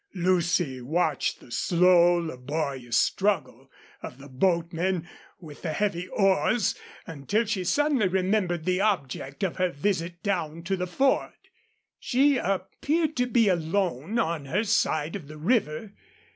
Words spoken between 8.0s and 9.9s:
remembered the object of her